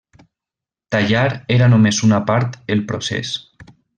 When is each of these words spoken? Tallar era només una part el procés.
Tallar 0.95 1.27
era 1.57 1.69
només 1.75 2.01
una 2.09 2.21
part 2.31 2.59
el 2.77 2.83
procés. 2.93 3.37